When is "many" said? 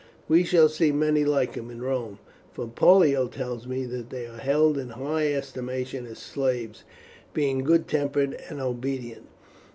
0.91-1.23